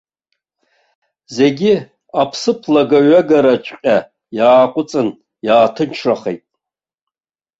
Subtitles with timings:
[1.35, 1.73] Зегьы,
[2.21, 3.97] аԥсыԥ лага-ҩагараҵәҟьа
[4.37, 5.09] иаҟәыҵын,
[5.47, 6.43] иааҭынчрахеит.